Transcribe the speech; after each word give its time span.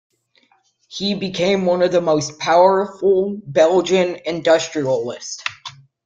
He 0.87 1.13
became 1.13 1.65
one 1.67 1.83
of 1.83 1.91
the 1.91 2.01
most 2.01 2.39
powerful 2.39 3.39
Belgian 3.45 4.17
industrialists. 4.25 5.43